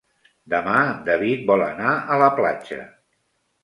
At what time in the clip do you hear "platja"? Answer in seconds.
2.43-2.85